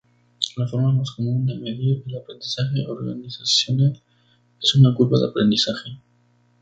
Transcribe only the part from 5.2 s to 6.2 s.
aprendizaje.